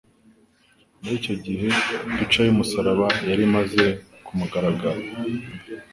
[1.01, 1.67] Muri icyo gihe
[2.09, 3.83] ipica y'umusaraba yari imaze
[4.25, 5.17] kumugaragarira;